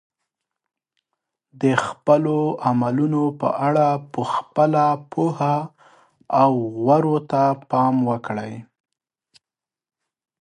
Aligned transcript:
د 1.61 1.63
خپلو 1.85 2.37
عملونو 2.67 3.23
په 3.39 3.49
اړه 3.67 3.87
په 4.11 4.21
خپله 4.33 4.83
پوهه 5.11 5.55
او 6.41 6.51
غورو 6.83 7.15
ته 7.31 7.43
پام 7.69 7.95
وکړئ. 8.09 8.53